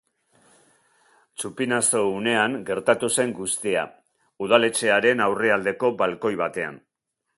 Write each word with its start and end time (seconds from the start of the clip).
Txupinazo 1.41 2.01
unean 2.13 2.57
gertatu 2.69 3.11
zen 3.17 3.35
guztia, 3.41 3.83
udaletxearen 4.47 5.23
aurrealdeko 5.27 5.93
balkoi 6.01 6.33
batean. 6.45 6.83